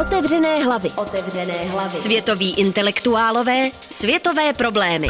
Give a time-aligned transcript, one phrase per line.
[0.00, 0.88] Otevřené hlavy.
[0.96, 1.90] Otevřené hlavy.
[1.90, 5.08] Světoví intelektuálové, světové problémy.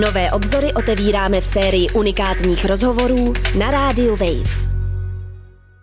[0.00, 4.68] Nové obzory otevíráme v sérii unikátních rozhovorů na rádiu Wave.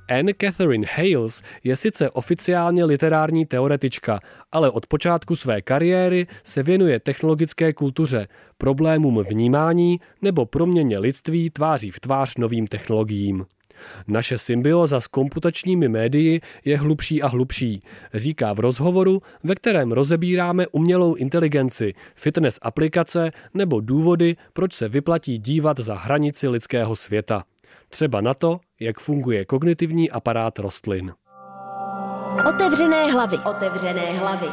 [0.10, 4.20] Anne Catherine Hales je sice oficiálně literární teoretička,
[4.52, 8.28] ale od počátku své kariéry se věnuje technologické kultuře,
[8.58, 13.46] problémům vnímání nebo proměně lidství tváří v tvář novým technologiím.
[14.08, 17.84] Naše symbioza s komputačními médii je hlubší a hlubší,
[18.14, 25.38] říká v rozhovoru, ve kterém rozebíráme umělou inteligenci, fitness aplikace nebo důvody, proč se vyplatí
[25.38, 27.44] dívat za hranici lidského světa.
[27.90, 31.14] Třeba na to, jak funguje kognitivní aparát rostlin.
[32.50, 33.38] Otevřené hlavy.
[33.38, 34.48] Otevřené hlavy.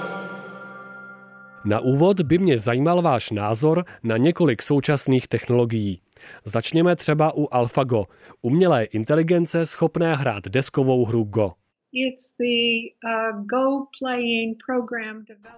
[1.64, 6.00] Na úvod by mě zajímal váš názor na několik současných technologií.
[6.44, 8.04] Začněme třeba u AlphaGo,
[8.42, 11.52] umělé inteligence schopné hrát deskovou hru Go.
[11.94, 13.82] Uh,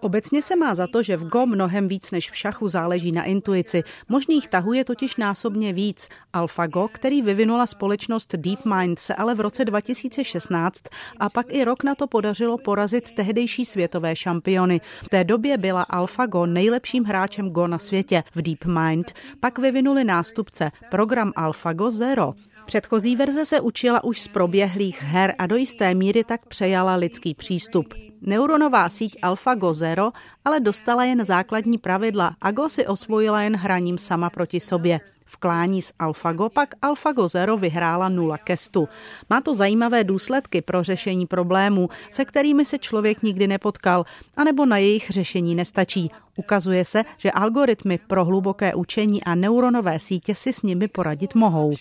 [0.00, 3.24] Obecně se má za to, že v Go mnohem víc než v šachu záleží na
[3.24, 3.82] intuici.
[4.08, 6.08] Možných tahů je totiž násobně víc.
[6.32, 10.82] AlphaGo, který vyvinula společnost DeepMind, se ale v roce 2016
[11.20, 14.80] a pak i rok na to podařilo porazit tehdejší světové šampiony.
[15.02, 18.22] V té době byla AlphaGo nejlepším hráčem Go na světě.
[18.34, 22.34] V DeepMind pak vyvinuli nástupce program AlphaGo Zero.
[22.64, 27.34] Předchozí verze se učila už z proběhlých her a do jisté míry tak přejala lidský
[27.34, 27.94] přístup.
[28.20, 30.12] Neuronová síť AlphaGo Zero
[30.44, 35.00] ale dostala jen základní pravidla a Go si osvojila jen hraním sama proti sobě.
[35.24, 38.88] V klání s AlphaGo pak AlphaGo Zero vyhrála 0 ke 100.
[39.30, 44.04] Má to zajímavé důsledky pro řešení problémů, se kterými se člověk nikdy nepotkal,
[44.36, 46.10] anebo na jejich řešení nestačí.
[46.36, 51.74] Ukazuje se, že algoritmy pro hluboké učení a neuronové sítě si s nimi poradit mohou.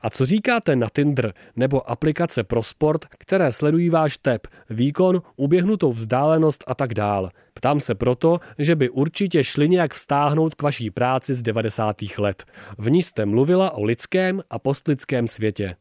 [0.00, 5.92] A co říkáte na Tinder nebo aplikace pro sport, které sledují váš tep, výkon, uběhnutou
[5.92, 7.30] vzdálenost a tak dál?
[7.54, 11.96] Ptám se proto, že by určitě šli nějak vztáhnout k vaší práci z 90.
[12.18, 12.44] let.
[12.78, 15.76] V ní jste mluvila o lidském a postlidském světě.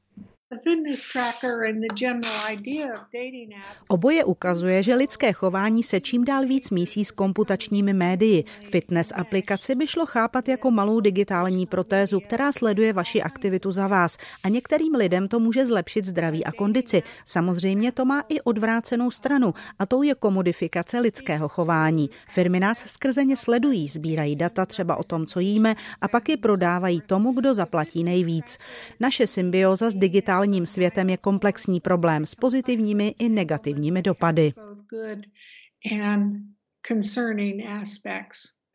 [3.87, 8.43] Oboje ukazuje, že lidské chování se čím dál víc mísí s komputačními médii.
[8.63, 14.17] Fitness aplikaci by šlo chápat jako malou digitální protézu, která sleduje vaši aktivitu za vás
[14.43, 17.03] a některým lidem to může zlepšit zdraví a kondici.
[17.25, 22.09] Samozřejmě to má i odvrácenou stranu a tou je komodifikace lidského chování.
[22.29, 26.37] Firmy nás skrze ně sledují, sbírají data třeba o tom, co jíme a pak je
[26.37, 28.57] prodávají tomu, kdo zaplatí nejvíc.
[28.99, 34.53] Naše symbioza s digitální digitálním světem je komplexní problém s pozitivními i negativními dopady.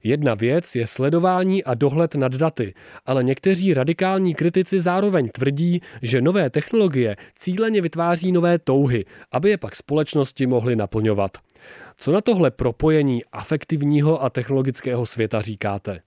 [0.03, 2.75] Jedna věc je sledování a dohled nad daty,
[3.07, 9.59] ale někteří radikální kritici zároveň tvrdí, že nové technologie cíleně vytváří nové touhy, aby je
[9.59, 11.39] pak společnosti mohly naplňovat.
[11.97, 16.01] Co na tohle propojení afektivního a technologického světa říkáte?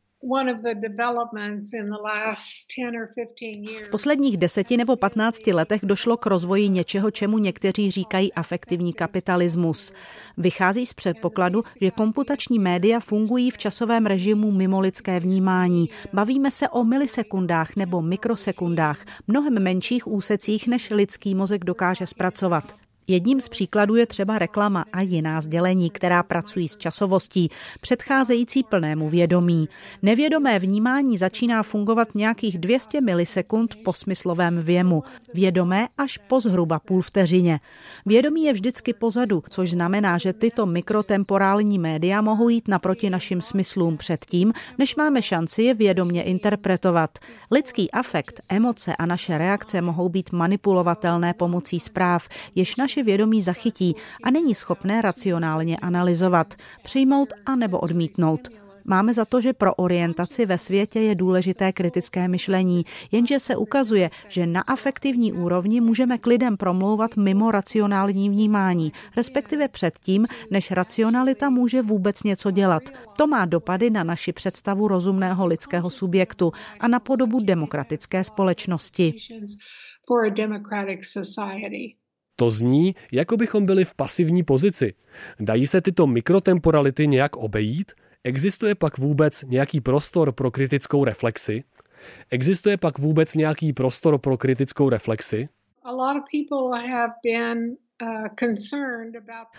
[3.83, 9.93] V posledních deseti nebo patnácti letech došlo k rozvoji něčeho, čemu někteří říkají afektivní kapitalismus.
[10.37, 15.89] Vychází z předpokladu, že komputační média fungují v časovém režimu mimo lidské vnímání.
[16.13, 22.86] Bavíme se o milisekundách nebo mikrosekundách, mnohem menších úsecích, než lidský mozek dokáže zpracovat.
[23.09, 27.49] Jedním z příkladů je třeba reklama a jiná sdělení, která pracují s časovostí,
[27.81, 29.69] předcházející plnému vědomí.
[30.01, 35.03] Nevědomé vnímání začíná fungovat nějakých 200 milisekund po smyslovém věmu,
[35.33, 37.59] vědomé až po zhruba půl vteřině.
[38.05, 43.97] Vědomí je vždycky pozadu, což znamená, že tyto mikrotemporální média mohou jít naproti našim smyslům
[43.97, 47.19] předtím, než máme šanci je vědomně interpretovat.
[47.51, 53.41] Lidský afekt, emoce a naše reakce mohou být manipulovatelné pomocí zpráv, jež naše naše vědomí
[53.41, 56.53] zachytí a není schopné racionálně analyzovat,
[56.83, 58.49] přijmout a nebo odmítnout.
[58.89, 64.09] Máme za to, že pro orientaci ve světě je důležité kritické myšlení, jenže se ukazuje,
[64.27, 71.49] že na afektivní úrovni můžeme k lidem promlouvat mimo racionální vnímání, respektive předtím, než racionalita
[71.49, 72.83] může vůbec něco dělat.
[73.17, 79.13] To má dopady na naši představu rozumného lidského subjektu a na podobu demokratické společnosti.
[82.39, 84.93] To zní, jako bychom byli v pasivní pozici.
[85.39, 87.91] Dají se tyto mikrotemporality nějak obejít?
[88.23, 91.63] Existuje pak vůbec nějaký prostor pro kritickou reflexi?
[92.29, 95.49] Existuje pak vůbec nějaký prostor pro kritickou reflexi?
[98.01, 98.27] Uh,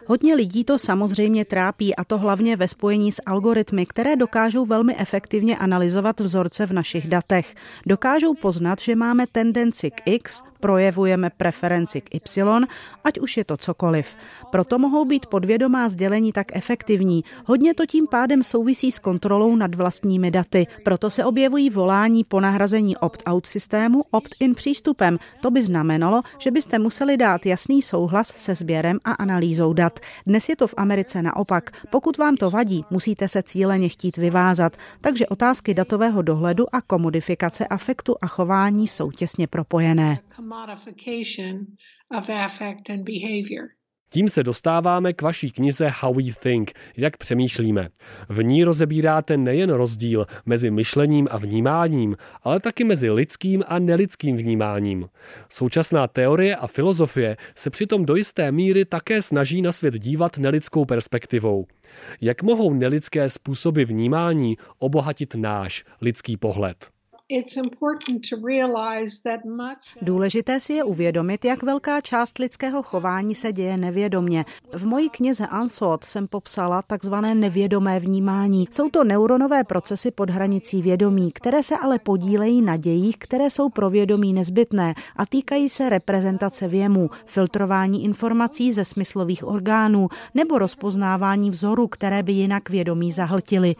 [0.06, 4.96] Hodně lidí to samozřejmě trápí a to hlavně ve spojení s algoritmy, které dokážou velmi
[4.96, 7.54] efektivně analyzovat vzorce v našich datech.
[7.86, 12.66] Dokážou poznat, že máme tendenci k X, projevujeme preferenci k Y,
[13.04, 14.16] ať už je to cokoliv.
[14.50, 17.24] Proto mohou být podvědomá sdělení tak efektivní.
[17.44, 20.66] Hodně to tím pádem souvisí s kontrolou nad vlastními daty.
[20.84, 25.18] Proto se objevují volání po nahrazení opt-out systému opt-in přístupem.
[25.40, 30.00] To by znamenalo, že byste museli dát jasný souhlas se sběrem a analýzou dat.
[30.26, 31.70] Dnes je to v Americe naopak.
[31.90, 34.76] Pokud vám to vadí, musíte se cíleně chtít vyvázat.
[35.00, 40.18] Takže otázky datového dohledu a komodifikace afektu a chování jsou těsně propojené.
[44.10, 47.88] Tím se dostáváme k vaší knize How We Think, jak přemýšlíme.
[48.28, 54.36] V ní rozebíráte nejen rozdíl mezi myšlením a vnímáním, ale taky mezi lidským a nelidským
[54.36, 55.08] vnímáním.
[55.48, 60.84] Současná teorie a filozofie se přitom do jisté míry také snaží na svět dívat nelidskou
[60.84, 61.66] perspektivou.
[62.20, 66.97] Jak mohou nelidské způsoby vnímání obohatit náš lidský pohled?
[70.02, 74.44] Důležité si je uvědomit, jak velká část lidského chování se děje nevědomně.
[74.72, 78.68] V mojí knize Unsought jsem popsala takzvané nevědomé vnímání.
[78.70, 83.68] Jsou to neuronové procesy pod hranicí vědomí, které se ale podílejí na dějích, které jsou
[83.68, 91.50] pro vědomí nezbytné a týkají se reprezentace věmu, filtrování informací ze smyslových orgánů nebo rozpoznávání
[91.50, 93.76] vzorů, které by jinak vědomí zahltily.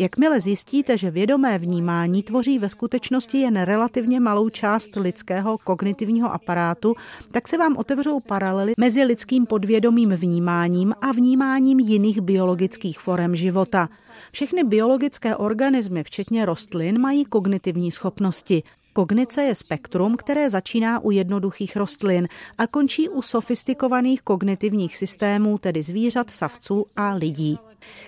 [0.00, 6.94] Jakmile zjistíte, že vědomé vnímání tvoří ve skutečnosti jen relativně malou část lidského kognitivního aparátu,
[7.30, 13.88] tak se vám otevřou paralely mezi lidským podvědomým vnímáním a vnímáním jiných biologických forem života.
[14.32, 18.62] Všechny biologické organismy, včetně rostlin, mají kognitivní schopnosti.
[18.92, 22.28] Kognice je spektrum, které začíná u jednoduchých rostlin
[22.58, 27.58] a končí u sofistikovaných kognitivních systémů, tedy zvířat, savců a lidí.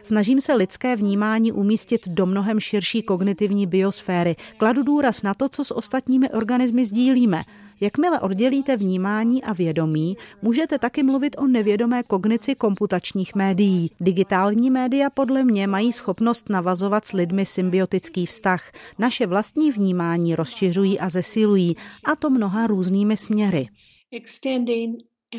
[0.02, 4.36] Snažím se lidské vnímání umístit do mnohem širší kognitivní biosféry.
[4.56, 7.42] Kladu důraz na to, co s ostatními organismy sdílíme.
[7.80, 13.90] Jakmile oddělíte vnímání a vědomí, můžete taky mluvit o nevědomé kognici komputačních médií.
[14.00, 18.72] Digitální média podle mě mají schopnost navazovat s lidmi symbiotický vztah.
[18.98, 21.76] Naše vlastní vnímání rozšiřují a zesilují,
[22.12, 23.68] a to mnoha různými směry.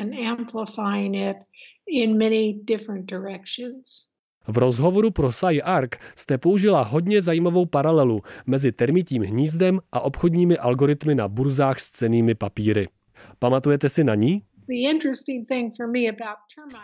[0.00, 1.36] And amplifying it
[1.86, 4.11] in many different directions.
[4.48, 10.58] V rozhovoru pro Sai Ark jste použila hodně zajímavou paralelu mezi termitím hnízdem a obchodními
[10.58, 12.88] algoritmy na burzách s cenými papíry.
[13.38, 14.42] Pamatujete si na ní?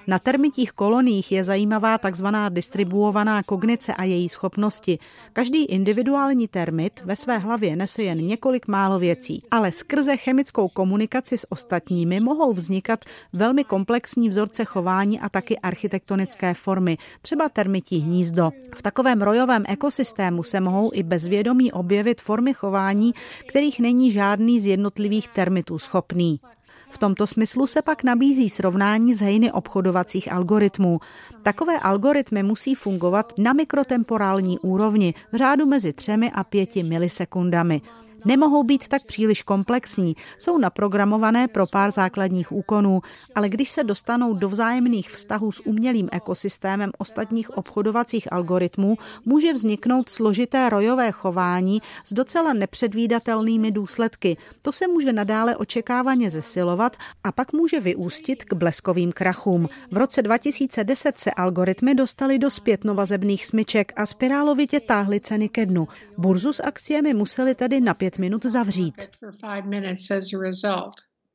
[0.07, 4.99] Na termitích koloních je zajímavá takzvaná distribuovaná kognice a její schopnosti.
[5.33, 11.39] Každý individuální termit ve své hlavě nese jen několik málo věcí, ale skrze chemickou komunikaci
[11.39, 18.51] s ostatními mohou vznikat velmi komplexní vzorce chování a taky architektonické formy, třeba termití hnízdo.
[18.75, 23.13] V takovém rojovém ekosystému se mohou i bezvědomí objevit formy chování,
[23.49, 26.41] kterých není žádný z jednotlivých termitů schopný.
[26.90, 31.00] V tomto smyslu se pak nabízí srovnání s hejny obchodovacích algoritmů.
[31.43, 37.82] Takové algoritmy musí fungovat na mikrotemporální úrovni v řádu mezi třemi a pěti milisekundami.
[38.29, 43.01] Nemohou být tak příliš komplexní, jsou naprogramované pro pár základních úkonů,
[43.35, 50.09] ale když se dostanou do vzájemných vztahů s umělým ekosystémem ostatních obchodovacích algoritmů, může vzniknout
[50.09, 54.37] složité rojové chování s docela nepředvídatelnými důsledky.
[54.63, 59.69] To se může nadále očekávaně zesilovat a pak může vyústit k bleskovým krachům.
[59.91, 65.88] V roce 2010 se algoritmy dostaly do zpětnovazebných smyček a spirálovitě táhly ceny ke dnu.
[66.19, 69.09] Burzu s akciemi museli tedy na pět minut zavřít.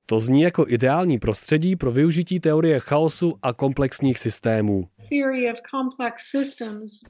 [0.06, 4.88] To zní jako ideální prostředí pro využití teorie chaosu a komplexních systémů.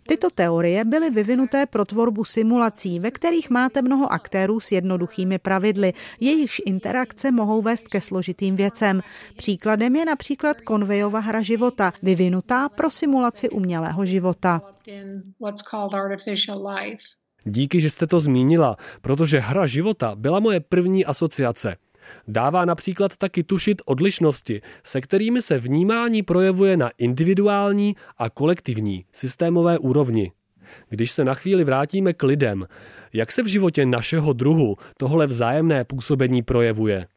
[0.08, 5.94] Tyto teorie byly vyvinuté pro tvorbu simulací, ve kterých máte mnoho aktérů s jednoduchými pravidly,
[6.20, 9.02] jejichž interakce mohou vést ke složitým věcem.
[9.38, 14.62] Příkladem je například konvejova hra života, vyvinutá pro simulaci umělého života.
[17.46, 21.76] Díky, že jste to zmínila, protože hra života byla moje první asociace.
[22.28, 29.78] Dává například taky tušit odlišnosti, se kterými se vnímání projevuje na individuální a kolektivní systémové
[29.78, 30.32] úrovni.
[30.90, 32.68] Když se na chvíli vrátíme k lidem,
[33.14, 37.08] jak se v životě našeho druhu tohle vzájemné působení projevuje?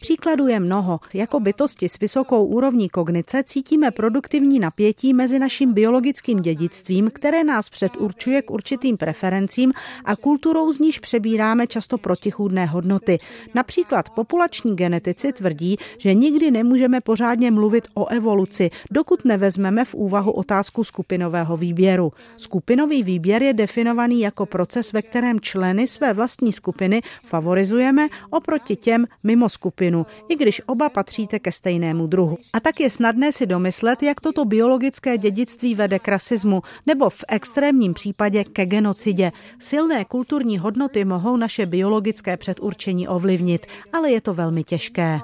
[0.00, 1.00] Příkladů je mnoho.
[1.14, 7.68] Jako bytosti s vysokou úrovní kognice cítíme produktivní napětí mezi naším biologickým dědictvím, které nás
[7.68, 9.72] předurčuje k určitým preferencím
[10.04, 13.18] a kulturou, z níž přebíráme často protichůdné hodnoty.
[13.54, 20.32] Například populační genetici tvrdí, že nikdy nemůžeme pořádně mluvit o evoluci, dokud nevezmeme v úvahu
[20.32, 22.12] otázku skupinového výběru.
[22.36, 28.76] Skupinový výběr je definovaný jako proces, ve kterém členy své vlastní skupiny favorizujeme sledujeme oproti
[28.76, 32.38] těm mimo skupinu, i když oba patříte ke stejnému druhu.
[32.52, 37.24] A tak je snadné si domyslet, jak toto biologické dědictví vede k rasismu nebo v
[37.28, 39.32] extrémním případě ke genocidě.
[39.58, 45.20] Silné kulturní hodnoty mohou naše biologické předurčení ovlivnit, ale je to velmi těžké.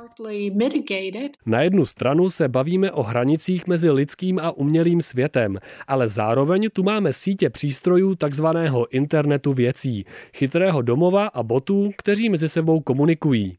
[1.47, 5.59] Na jednu stranu se bavíme o hranicích mezi lidským a umělým světem,
[5.89, 12.49] ale zároveň tu máme sítě přístrojů takzvaného internetu věcí, chytrého domova a botů, kteří mezi
[12.49, 13.59] sebou komunikují.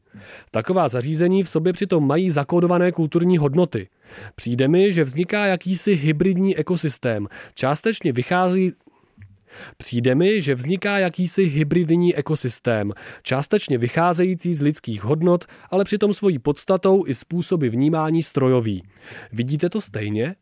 [0.50, 3.88] Taková zařízení v sobě přitom mají zakódované kulturní hodnoty.
[4.34, 7.28] Přijde mi, že vzniká jakýsi hybridní ekosystém.
[7.54, 8.72] Částečně vychází
[9.76, 12.92] Přijde mi, že vzniká jakýsi hybridní ekosystém,
[13.22, 18.82] částečně vycházející z lidských hodnot, ale přitom svojí podstatou i způsoby vnímání strojový.
[19.32, 20.34] Vidíte to stejně?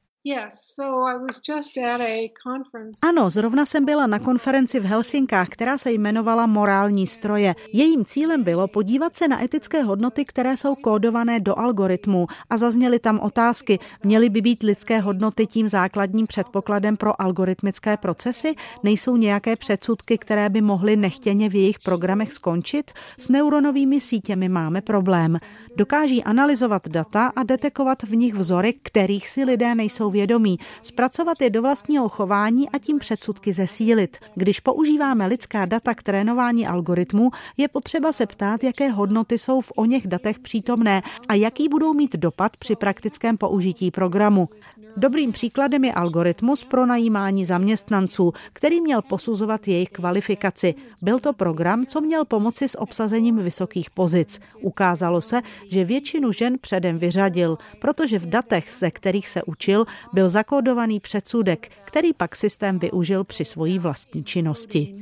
[3.03, 7.55] Ano, zrovna jsem byla na konferenci v Helsinkách, která se jmenovala Morální stroje.
[7.73, 12.99] Jejím cílem bylo podívat se na etické hodnoty, které jsou kódované do algoritmu a zazněly
[12.99, 18.55] tam otázky, měly by být lidské hodnoty tím základním předpokladem pro algoritmické procesy?
[18.83, 22.91] Nejsou nějaké předsudky, které by mohly nechtěně v jejich programech skončit?
[23.19, 25.39] S neuronovými sítěmi máme problém.
[25.77, 31.51] Dokáží analyzovat data a detekovat v nich vzory, kterých si lidé nejsou vědomí, zpracovat je
[31.51, 34.17] do vlastního chování a tím předsudky zesílit.
[34.35, 39.73] Když používáme lidská data k trénování algoritmů, je potřeba se ptát, jaké hodnoty jsou v
[39.77, 44.49] o něch datech přítomné a jaký budou mít dopad při praktickém použití programu.
[44.97, 50.75] Dobrým příkladem je algoritmus pro najímání zaměstnanců, který měl posuzovat jejich kvalifikaci.
[51.03, 54.41] Byl to program, co měl pomoci s obsazením vysokých pozic.
[54.63, 55.41] Ukázalo se,
[55.71, 61.69] že většinu žen předem vyřadil, protože v datech, ze kterých se učil, byl zakódovaný předsudek,
[61.85, 64.95] který pak systém využil při svojí vlastní činnosti.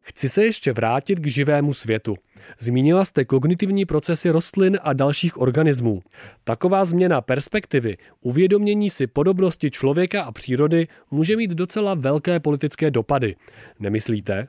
[0.00, 2.16] Chci se ještě vrátit k živému světu.
[2.58, 6.02] Zmínila jste kognitivní procesy rostlin a dalších organismů.
[6.44, 13.36] Taková změna perspektivy, uvědomění si podobnosti člověka a přírody může mít docela velké politické dopady.
[13.80, 14.48] Nemyslíte?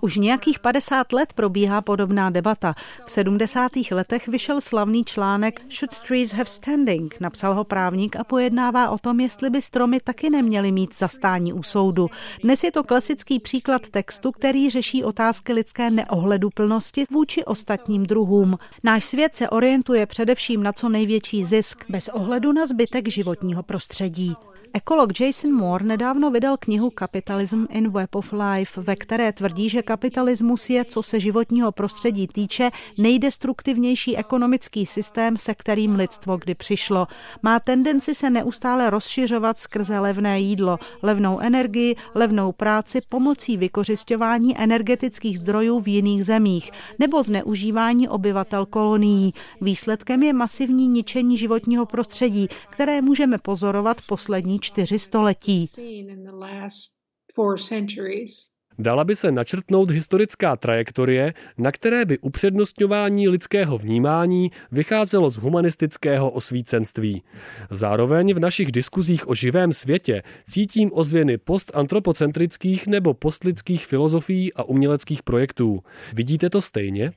[0.00, 2.74] Už nějakých 50 let probíhá podobná debata.
[3.06, 3.72] V 70.
[3.90, 7.20] letech vyšel slavný článek Should Trees Have Standing?
[7.20, 11.62] Napsal ho právník a pojednává o tom, jestli by stromy taky neměly mít zastání u
[11.62, 12.10] soudu.
[12.42, 18.58] Dnes je to klasický příklad textu, který řeší otázky lidské neohleduplnosti vůči ostatním druhům.
[18.84, 24.36] Náš svět se orientuje především na co největší zisk, bez ohledu na zbytek životního prostředí.
[24.74, 29.82] Ekolog Jason Moore nedávno vydal knihu Capitalism in Web of Life, ve které tvrdí, že
[29.82, 37.06] kapitalismus je, co se životního prostředí týče, nejdestruktivnější ekonomický systém, se kterým lidstvo kdy přišlo.
[37.42, 45.40] Má tendenci se neustále rozšiřovat skrze levné jídlo, levnou energii, levnou práci pomocí vykořišťování energetických
[45.40, 49.34] zdrojů v jiných zemích nebo zneužívání obyvatel kolonií.
[49.60, 55.66] Výsledkem je masivní ničení životního prostředí, které můžeme pozorovat poslední čtyři století.
[58.80, 66.30] Dala by se načrtnout historická trajektorie, na které by upřednostňování lidského vnímání vycházelo z humanistického
[66.30, 67.22] osvícenství.
[67.70, 75.22] Zároveň v našich diskuzích o živém světě cítím ozvěny postantropocentrických nebo postlidských filozofií a uměleckých
[75.22, 75.80] projektů.
[76.12, 77.12] Vidíte to stejně?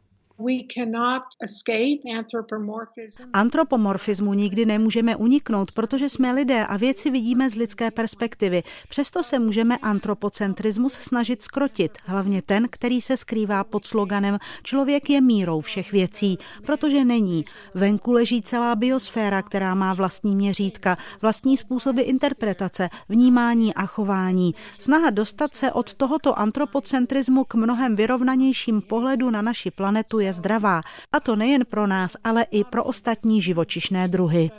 [3.34, 8.64] Antropomorfismu nikdy nemůžeme uniknout, protože jsme lidé a věci vidíme z lidské perspektivy.
[8.90, 15.22] Přesto se můžeme antropocentrismus snažit skrotit, hlavně ten, který se skrývá pod sloganem Člověk je
[15.22, 17.46] mírou všech věcí, protože není.
[17.74, 24.56] Venku leží celá biosféra, která má vlastní měřítka, vlastní způsoby interpretace, vnímání a chování.
[24.80, 30.82] Snaha dostat se od tohoto antropocentrismu k mnohem vyrovnanějším pohledu na naši planetu je zdravá.
[31.12, 34.52] A to nejen pro nás, ale i pro ostatní živočišné druhy.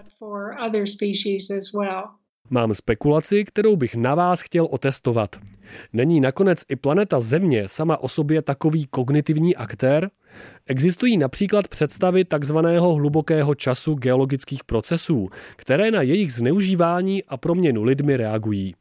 [2.50, 5.36] Mám spekulaci, kterou bych na vás chtěl otestovat.
[5.92, 10.10] Není nakonec i planeta Země sama o sobě takový kognitivní aktér?
[10.66, 18.16] Existují například představy takzvaného hlubokého času geologických procesů, které na jejich zneužívání a proměnu lidmi
[18.16, 18.74] reagují.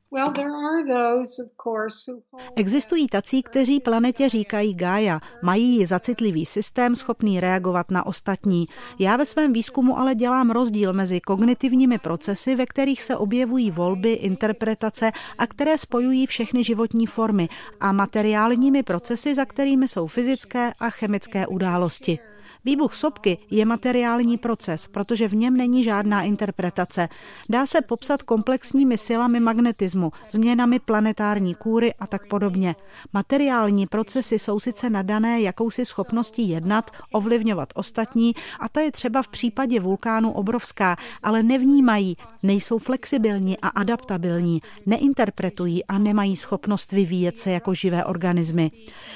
[2.55, 8.65] Existují tací, kteří planetě říkají Gaia, mají ji za citlivý systém schopný reagovat na ostatní.
[8.99, 14.13] Já ve svém výzkumu ale dělám rozdíl mezi kognitivními procesy, ve kterých se objevují volby,
[14.13, 20.89] interpretace a které spojují všechny životní formy a materiálními procesy, za kterými jsou fyzické a
[20.89, 22.30] chemické události.
[22.65, 27.07] Výbuch sopky je materiální proces, protože v něm není žádná interpretace.
[27.49, 32.75] Dá se popsat komplexními silami magnetismu, změnami planetární kůry a tak podobně.
[33.13, 39.27] Materiální procesy jsou sice nadané jakousi schopností jednat, ovlivňovat ostatní a ta je třeba v
[39.27, 47.51] případě vulkánu obrovská, ale nevnímají, nejsou flexibilní a adaptabilní, neinterpretují a nemají schopnost vyvíjet se
[47.51, 48.71] jako živé organismy.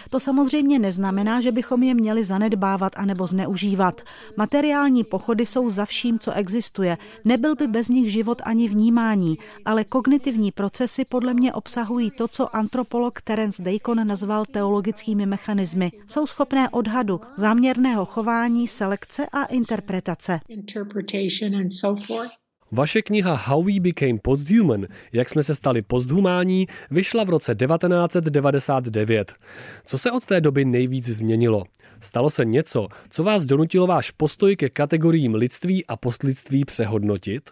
[0.10, 4.02] To samozřejmě neznamená, že bychom je měli zanedbávat anebo zneužívat.
[4.38, 6.98] Materiální pochody jsou za vším, co existuje.
[7.26, 12.56] Nebyl by bez nich život ani vnímání, ale kognitivní procesy podle mě obsahují to, co
[12.56, 15.92] antropolog Terence Dacon nazval teologickými mechanismy.
[16.08, 20.40] Jsou schopné odhadu, záměrného chování, selekce a interpretace.
[22.72, 29.34] Vaše kniha How We Became Posthuman, jak jsme se stali posthumání, vyšla v roce 1999.
[29.86, 31.64] Co se od té doby nejvíc změnilo?
[32.02, 37.50] Stalo se něco, co vás donutilo váš postoj ke kategoriím lidství a postlidství přehodnotit?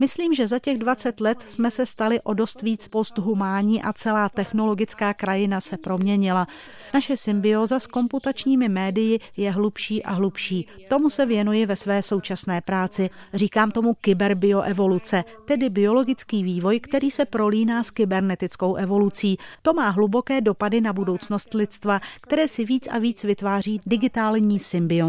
[0.00, 4.28] Myslím, že za těch 20 let jsme se stali o dost víc posthumání a celá
[4.28, 6.46] technologická krajina se proměnila.
[6.94, 10.68] Naše symbioza s komputačními médii je hlubší a hlubší.
[10.88, 13.10] Tomu se věnuji ve své současné práci.
[13.34, 19.38] Říkám tomu kyberbioevoluce, tedy biologický vývoj, který se prolíná s kybernetickou evolucí.
[19.62, 25.07] To má hluboké dopady na budoucnost lidstva, které si víc a víc vytváří digitální symbiont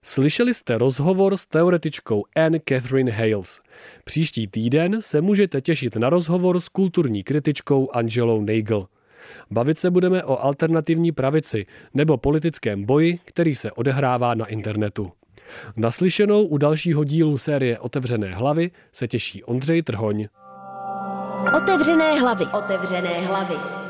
[0.06, 3.62] Slyšeli jste rozhovor s teoretičkou Anne Catherine Hales.
[4.04, 8.88] Příští týden se můžete těšit na rozhovor s kulturní kritičkou Angelou Nagel.
[9.52, 15.12] Bavit se budeme o alternativní pravici nebo politickém boji, který se odehrává na internetu.
[15.76, 20.28] Naslyšenou u dalšího dílu série Otevřené hlavy se těší Ondřej Trhoň.
[21.58, 22.46] Otevřené hlavy.
[22.46, 23.83] Otevřené hlavy.